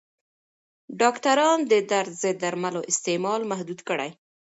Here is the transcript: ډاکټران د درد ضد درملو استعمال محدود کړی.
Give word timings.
ډاکټران 0.99 1.57
د 1.71 1.73
درد 1.91 2.11
ضد 2.21 2.35
درملو 2.43 2.81
استعمال 2.91 3.41
محدود 3.51 3.79
کړی. 3.89 4.09